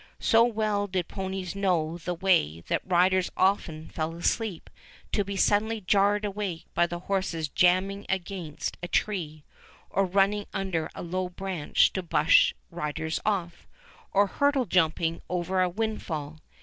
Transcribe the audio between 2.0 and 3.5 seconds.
way that riders